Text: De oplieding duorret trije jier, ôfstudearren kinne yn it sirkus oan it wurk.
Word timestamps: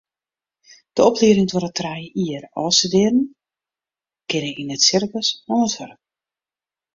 De 0.95 1.01
oplieding 1.09 1.47
duorret 1.51 1.75
trije 1.79 2.07
jier, 2.21 2.43
ôfstudearren 2.63 3.21
kinne 4.29 4.51
yn 4.63 4.73
it 4.75 4.85
sirkus 4.87 5.29
oan 5.53 5.65
it 5.67 5.75
wurk. 5.79 5.99